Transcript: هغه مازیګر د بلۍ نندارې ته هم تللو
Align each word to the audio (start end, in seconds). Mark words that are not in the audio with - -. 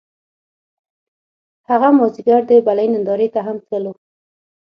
هغه 1.69 1.89
مازیګر 1.97 2.41
د 2.47 2.51
بلۍ 2.67 2.87
نندارې 2.93 3.27
ته 3.33 3.39
هم 3.47 3.57
تللو 3.67 3.93